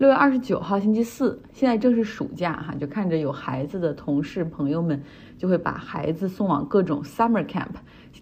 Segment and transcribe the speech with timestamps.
[0.00, 5.02] 六月二十九号星期四，现在正是暑假哈，就看着有孩子的同事朋友们
[5.36, 7.66] 就会把孩子送往各种 summer camp。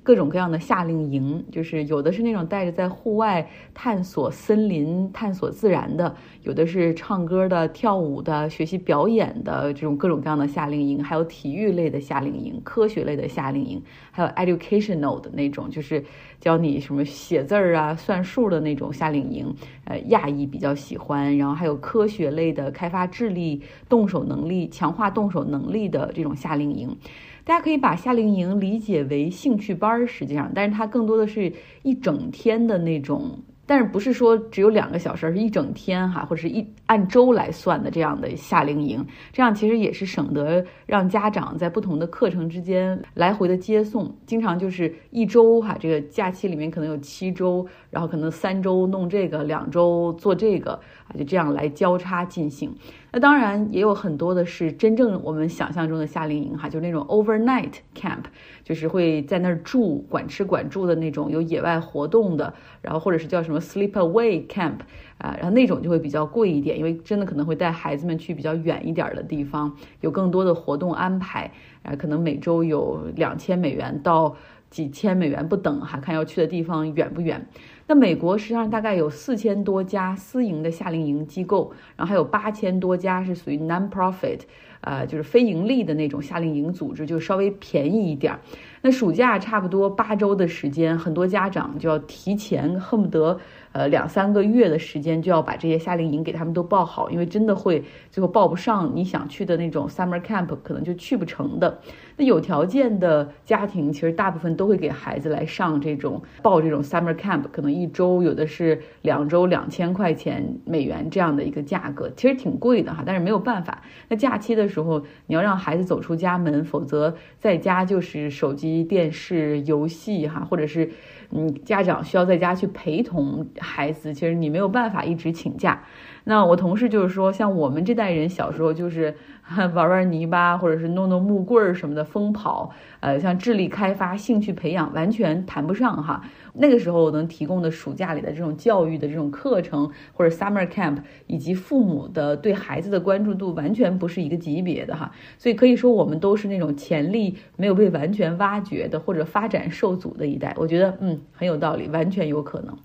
[0.03, 16.05] 各种各样的夏令营，就是有的是那种带着在户外探索森林、探索自然的，有的是唱歌的、跳舞的、学习表演的这种各种各样的夏令营，还有体育类的夏令营、科学类的夏令营，还有 educational 的那种，就是
[16.39, 19.55] 教你什么写字儿啊、算数的那种夏令营。
[19.85, 26.97] 呃，亚裔比较喜欢，然后还有有科学类的、开发智力、动手能力、强化动手能力的这种夏令营。
[27.45, 33.39] 大家可以把夏令营理解为兴趣班儿，实际上，但是它更多的是一整天的那种。
[33.69, 50.73] 但是不是说只有两个小时，而是一整天哈，或者是一按周来算的这样的夏令营，这样其实也是省得让家长在不同的课程之间来回的接送，经常就是一周哈，这个假期里面可能有七周，然后可能三周弄这个，两周做这个
[51.07, 52.75] 啊，就这样来交叉进行。
[53.13, 58.25] 那当然也有很多的是真正我们想象中的夏令营哈，就是那种 overnight camp，
[58.65, 63.59] 就是会在那儿住，管吃管住的那种，有野外活动的，然后或者是叫什么。
[63.69, 64.79] Sleepaway camp
[65.19, 71.51] 啊，然后那种就会比较贵一点，因为真的可能会带孩子们去比较远一点的地方，有更多的活动安排
[71.83, 74.37] 啊，可能每周有两千美元到
[74.71, 77.47] 几千美元不等哈，看要去的地方远不远。
[77.89, 84.41] 那美国实际上大概有四千多家私营的夏令营机构，然后还有八千多家是属于 non-profit，
[84.83, 88.39] 呃，就是非盈利的那种夏令营组织，就稍微便宜一点。
[88.83, 93.41] 那暑假差不多八周的时间，很多家长就要提前，恨不得
[93.73, 101.81] 呃两三个月的时间就要把这些夏令营给他们都报好，因为真的会最后报不上你想去的那种 summer camp，可能就去不成的。
[102.19, 113.81] 那有条件的家庭，其实大部分都会给孩子来上这种报这种 summer camp，可能一周有的是两周两千块钱美元这样的一个价格，其实挺贵的哈，但是没有办法。
[114.09, 118.85] 那假期的时候，你要让孩子走出家门，否则在家就是手机。
[118.89, 120.91] 电视游戏哈，或者是
[121.31, 125.83] 嗯，家长需要在家去陪同孩子，其实你没有办法一直请假。
[126.25, 129.15] 那我同事就是说，像我们这代人小时候就是
[129.75, 136.23] 玩玩泥巴，或者是弄弄木棍儿什么的疯跑，呃，像智力开发、兴趣培养完全谈不上哈。
[136.59, 145.13] 那个时候能提供的暑假里的这种教育的这种课程，或者 summer camp，以及父母的对孩子的关注度，完全不是一个级别的哈。
[145.39, 150.55] 所以可以说，我们都是那种潜力没有被完全挖掘的，或者发展受阻的一代。
[150.59, 152.77] 我觉得，嗯，很有道理，完全有可能。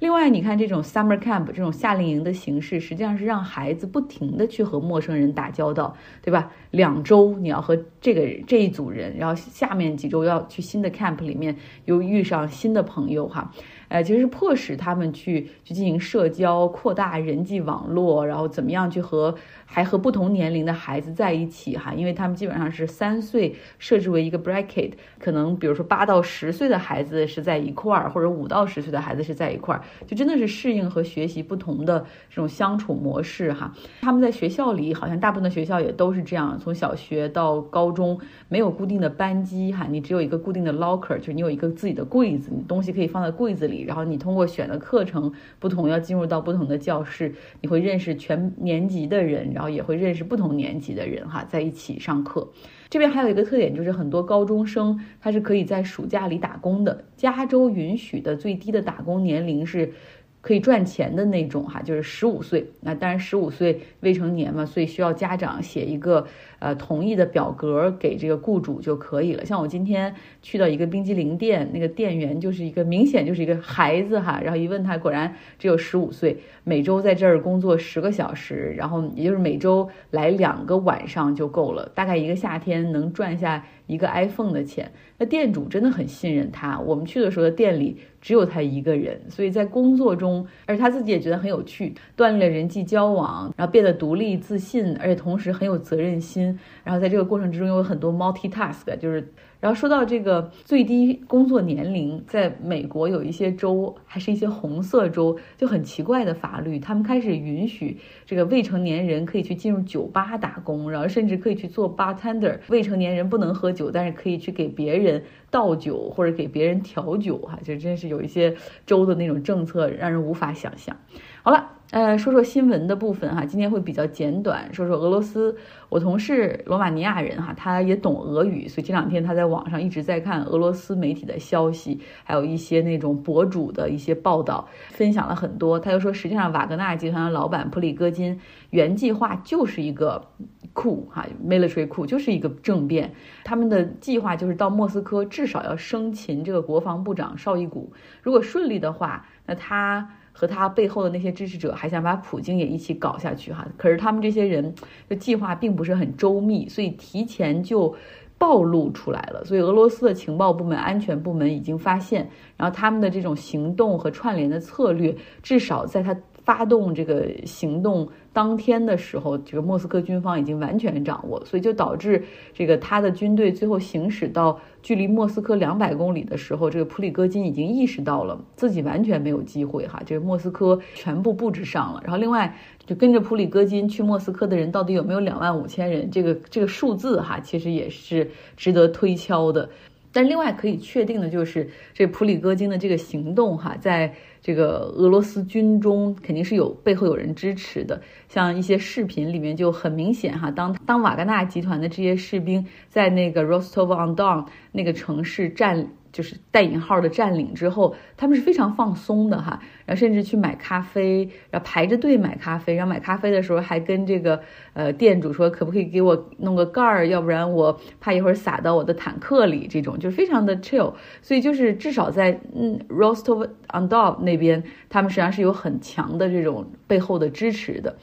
[0.00, 6.50] 另外，你看这种 summer camp 这种夏令营的形式，实际上是让孩子不停的去和陌生人打交道，对吧？
[6.70, 13.52] 两周你要和这个这一组人，然后下面几周要去新的 camp 里面又遇上新的朋友有哈。
[13.90, 19.34] 呃，其实是迫使他们去去进行社交，扩大人际网络，然后怎么样去和
[19.66, 31.98] 还和不同年龄的孩子在一起哈，因为他们基本上是三岁设置为一个 bracket，可能比如说八到十岁的孩子是在一块儿，或者五到十岁的孩子是在一块儿，就真的是适应和学习不同的
[32.28, 33.74] 这种相处模式哈。
[34.02, 38.16] 他们在学校里好像大部分的学校也都是这样，从小学到高中
[38.48, 43.79] 没有固定的班级哈，你只有一个固定的 locker，就是你有一个自己的柜子，你东西可以放在柜子里。
[43.82, 52.48] 然后你通过选的课程不同，要进入到不同的教室，你会认识全年级的人，然后也会认识不同年级的人哈，在一起上课。
[52.88, 57.04] 这边还有一个特点，就是很多高中生他是可以在暑假里打工的。
[57.16, 59.92] 加州允许的最低的打工年龄是。
[60.40, 62.66] 可以赚钱的那种哈，就是十五岁。
[62.80, 66.26] 那当然，十五岁未成年嘛，所以需要家长写一个
[66.58, 69.44] 呃同意的表格给这个雇主就可以了。
[69.44, 84.90] 像我今天去到一个冰激凌店，那个店员就是一个明显就是一个孩子哈，然后一问他，果然只有十五岁，每周在这儿工作十个小时，然后也就是每周来两个晚上就够了，大概一个夏天能赚下一个 iPhone 的钱。
[85.18, 86.80] 那店主真的很信任他。
[86.80, 96.58] 我们去的时候的，店里只有他一个人，所以在工作中，而他自己也觉得很有趣，锻炼了人际交往，然后变得独立自信，而且同时很有责任心。
[96.84, 99.32] 然后在这个过程之中，有很多 multitask，就是。
[99.60, 112.58] 然后说到这个最低工作年龄，在美国有一些州，还是一些红色州，就很奇怪的法律，他们开始允许这个未成年人可以去进入酒吧打工，然后甚至可以去做 bartender。
[112.68, 118.56] 未成年人不能喝酒，但是可以去给别人倒酒或者给别人调酒，哈，就真是有一些
[118.86, 120.96] 州的那种政策让人无法想象。
[121.42, 121.70] 好了。
[121.90, 125.56] 呃，说说新闻的部分哈，今天会比较简短，说说俄罗斯。
[125.88, 135.80] 我同事罗马尼亚人哈，他也懂俄语，所以这两天他在网上一直在看俄罗斯媒体的消息，还有一些那种博主的一些报道，分享了很多。
[135.80, 138.38] 他就说，实际上瓦格纳集团的老板普里戈金
[138.70, 140.24] 原计划就是一个
[140.72, 143.12] 库哈，military 库，就是一个政变。
[143.42, 147.92] 他们的计划就是到莫斯科至少要生擒这个国防部长绍伊古，
[148.22, 150.08] 如果顺利的话，那他。
[150.32, 154.74] 和他背后的那些支持者还想把普京也一起搞下去哈，可是他们这些人
[155.06, 157.94] 的计划并不是很周密，所以提前就
[158.38, 159.44] 暴露出来了。
[159.44, 166.16] 所以俄罗斯的情报部门、安全部门已经发现，然后他们的这种行动和串联的策略，至少在他
[166.50, 168.08] 发动这个行动。
[168.32, 182.00] 当天的时候，这个莫斯科军方已经完全掌握，所以就导致这个他的军队最后行驶到距离莫斯科两百公里的时候，这个普里戈金已经意识到了自己完全没有机会哈，这个莫斯科全部布置上了。
[182.02, 182.52] 然后另外，
[182.84, 186.10] 就跟着普里戈金去莫斯科的人到底有没有两万五千人？
[186.10, 189.68] 这个这个数字哈，其实也是值得推敲的。
[190.12, 194.12] 但另外可以确定的就是，这普里戈金的这个行动哈，在
[194.42, 198.00] 这个俄罗斯军中肯定是有背后有人支持的。
[198.28, 205.88] 像一些视频里面就很明显哈，当当瓦格纳集团的这些士兵在那个 Rostov on Don 那个城市占。
[206.12, 214.40] 就是带引号的占领之后，他们是非常放松的哈，然后甚至去买咖啡，然后排着队买咖啡，然后买咖啡的时候还跟这个
[214.72, 220.94] 呃店主说，可不可以给我弄个盖儿，要不然我怕一会儿洒到我的坦克里，这种就是非常的 chill。
[221.22, 223.32] 所以就是至少在嗯 Roast
[223.72, 227.96] on Don 那边，他们实际上是有很强的这种背后的支持的。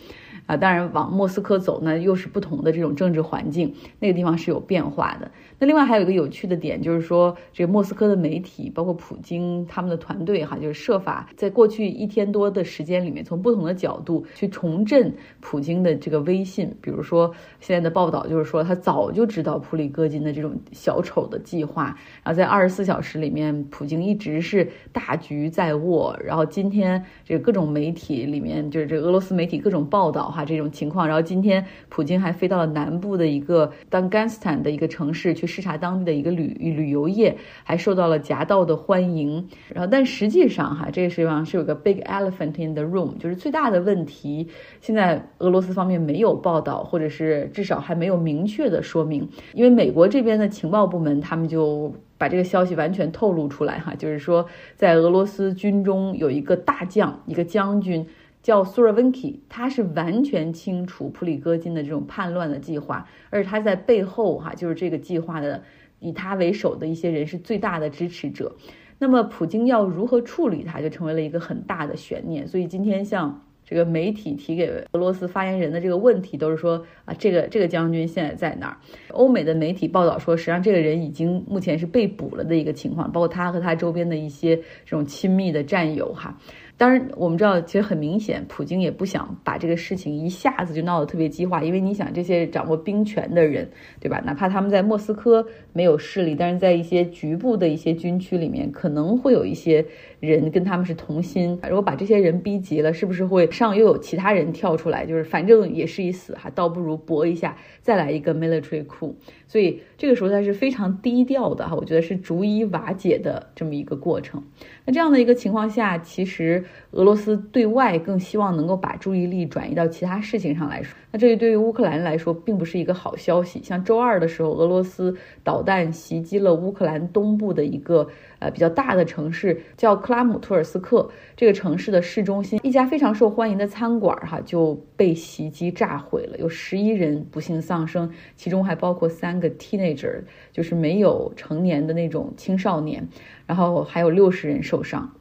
[0.47, 5.29] 啊，当然往莫斯科走呢，又是不同的这种政治环境，那个地方是有变化的。
[5.59, 16.73] 那另外还有一个有趣的点，就是说这个莫斯科的媒体，包括普京他们的团队哈，就是设法在过去一天多的时间里面，从不同的角度去重振普京的这个威信。
[16.81, 21.85] 比如说现在的报道就是说，他早就知道普里戈金的这种小丑的计划，
[22.23, 26.17] 然后在二十四小时里面，普京一直是大局在握。
[26.23, 30.35] 然后今天这个各种媒体里面，就是这俄罗斯媒体各种报道。
[30.38, 39.48] 啊，这种情况，然后今天普京还飞到了南部的一个当甘斯坦的一个城市去视察当地的一个旅旅游业，还受到了夹道的欢迎。
[39.74, 44.48] 然后，但实际上哈，这个实际上是有个 big elephant in the room，就是最大的问题，
[44.80, 49.28] 现在俄罗斯方面没有报道，或者是至少还没有明确的说明。
[49.56, 54.45] 因为美国这边的情报部门，他们就把这个消息完全透露出来哈，就是说
[54.75, 58.06] 在俄罗斯军中有一个大将，一个将军。
[58.47, 65.61] 叫苏尔温基，他是完全清楚普里戈金的这种叛乱的计划，而他在背后哈，就是这个计划的
[65.99, 68.55] 以他为首的一些人是最大的支持者。
[68.99, 72.47] 那么普京要如何处理他，就成为了一个很大的悬念。
[72.47, 78.77] 所以今天像这个媒体提给俄罗斯发言人的这个问题，都是说啊，这个这个将军现在在哪儿？
[79.09, 86.38] 欧美的媒体报道说，实际上这个人已经目前是被捕了的一个情况，包括他和他周边的一些这种亲密的战友哈。
[86.77, 93.68] 当然，我们知道，其实很明显，普京也不想把这个事情一下子就闹得特别激化，因为你想，这些掌握兵权的人，
[94.00, 94.21] 对吧？
[94.24, 95.44] 哪怕他们在莫斯科
[95.74, 99.83] 没有势力，但是在一些局部的一些军区里面，可能会有一些
[100.19, 101.59] 人跟他们是同心。
[101.63, 105.03] 如果把这些人逼急了，是不是会上又有其他人跳出来？
[105.03, 109.15] 就是反正也是一死，哈，倒不如搏一下，再来一个 military coup。
[109.47, 114.44] 所以这个时候他是非常低调的哈，我觉得是逐一瓦解的这么一个过程。
[114.88, 120.95] 那这样的一个情况下，其实俄罗斯对外更希望能够把注意力转移到其他事情上来说。
[121.12, 123.62] 那这对于乌克兰来说并不是一个好消息。
[123.62, 125.13] 像周二的时候，俄罗斯
[125.44, 128.08] 导弹袭击了乌克兰东部的一个
[128.39, 131.10] 呃比较大的城市，叫克拉姆托尔斯克。
[131.36, 140.22] 这个城市的市中心，一家非常受欢迎的餐馆哈就被袭击炸毁了，有十一人不幸丧生，其中还包括三个 teenager，
[140.53, 143.06] 就是没有成年的那种青少年，
[143.48, 145.12] 然后还有六十人受伤。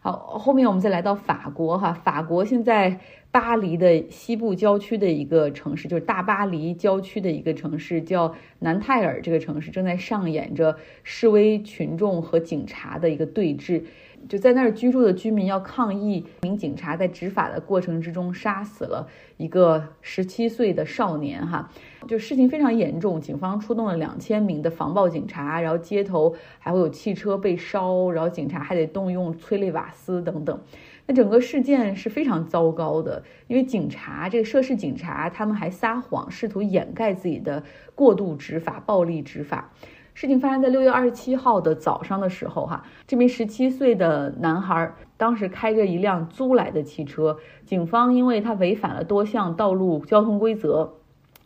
[0.00, 2.98] 好，后面我们再来到法国哈，法国现在。
[3.32, 9.22] 巴黎的西部郊区的一个城市，就是大巴黎郊区的一个城市，叫南泰尔。
[9.22, 13.84] 这个城市正在上演着示威群众和警察的一个对峙。
[14.28, 19.08] 就在那儿居住的居民要抗议，一名警察在执法的过程之中杀死了
[19.38, 21.44] 一个十七岁的少年。
[21.46, 21.68] 哈，
[22.06, 30.60] 就事情非常严重，警方出动了两千名的防暴警察，然后街头还会有汽车被烧，然后警察还得动用催泪瓦斯等等。
[31.06, 37.64] 那整个事件是非常糟糕的，因为警察这个涉事警察他们还撒谎，试图掩盖自己的
[37.96, 39.72] 过度执法、暴力执法。
[40.14, 50.94] 事情发生在六月二十七号的早上的时候，哈，这名十七岁的男孩当时开着一辆租来的汽车，警方因为他违反了多项道路交通规则，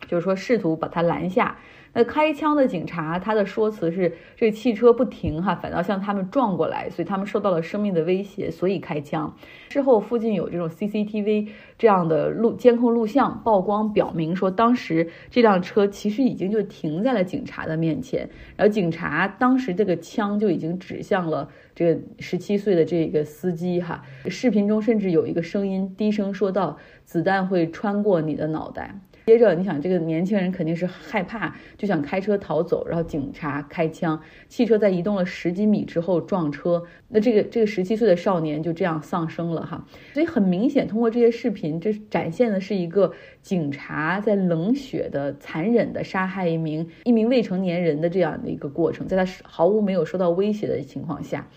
[0.07, 1.57] 就是说试图把他拦下。
[1.95, 9.33] 那开枪的警察，他的说辞是这个汽车不停哈，反倒向他们撞过来，所以他们受到了生命的威胁，所以开枪。
[9.69, 11.47] 事后附近有这种 CCTV
[11.77, 24.03] 这样的录监控录像曝光，表明说当时这辆车其实已经就停在了警察的面前，然后警察当时这个枪就已经指向了这个十七岁的这个司机哈。
[24.27, 39.83] 视频中甚至有一个声音低声说道：“子弹会穿过你的脑袋。”接着，你想这个年轻人肯定是害怕，就想开车逃走，然后警察开枪，汽车在移动了十几米之后撞车，那这个这个十七岁的少年就这样丧生了哈。
[40.13, 51.47] 所以很明显，通过这些视频，这展现的是一个警察在冷血的、残忍的杀害一名一名未成年人的这样的一个过程，在他毫无没有受到威胁的情况下。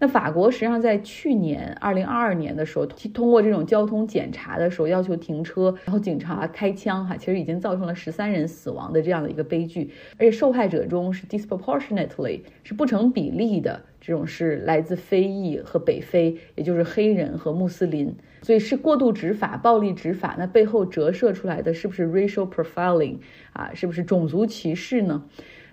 [0.00, 23.18] 那法国实际上在去年二零二二年的时候，通过这种交通检查的时候要求停车，然后警察开枪，哈，其实已经造成了十三人死亡的这样的一个悲剧，而且受害者中是 disproportionately 是不成比例的，这种是来自非裔和北非，也就是黑人和穆斯林，所以是过度执法、暴力执法，那背后折射出来的是不是 racial profiling
[23.52, 23.70] 啊？
[23.74, 25.22] 是不是种族歧视呢？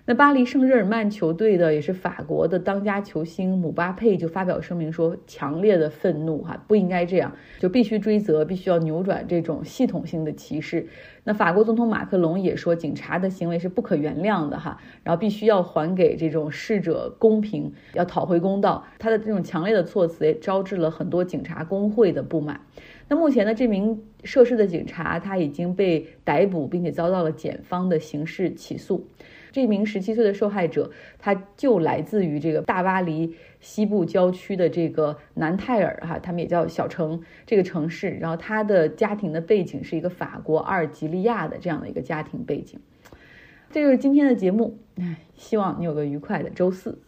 [0.08, 10.86] 那巴黎圣日耳曼球队的也是法国的当家球星姆巴佩就发表声明说，强烈的愤怒哈，不应该这样，就必须追责，必须要扭转这种系统性的歧视。
[11.24, 18.86] 那法国总统马克龙也说，警察的行为是不可原谅的哈，然后必须要还给这种逝者公平，要讨回公道。
[18.98, 22.58] 他的这种强烈的措辞也招致了很多警察工会的不满。
[23.08, 29.06] 那目前呢，这名涉事的警察他已经被逮捕，并且遭到了检方的刑事起诉。
[29.52, 38.10] 这名十七岁的受害者，他就来自于这个大巴黎西部郊区的这个南泰尔哈，他们也叫小城这个城市。
[38.10, 42.80] 然后他的家庭的背景是一个法国阿尔及利亚的这样的一个家庭背景。
[43.70, 44.78] 这就是今天的节目，
[45.34, 46.98] 希望你有个愉快的周四。